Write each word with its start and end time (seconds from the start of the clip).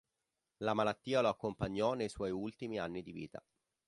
La 0.63 0.73
malattia 0.73 1.21
lo 1.21 1.27
accompagnò 1.29 1.93
nei 1.93 2.09
suoi 2.09 2.31
ultimi 2.31 2.79
anni 2.79 3.03
di 3.03 3.11
vita. 3.11 3.45